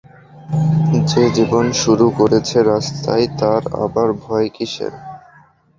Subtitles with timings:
[1.09, 4.93] যে জীবন শুরু করেছে রাস্তায়, তার আবার ভয় কিসের?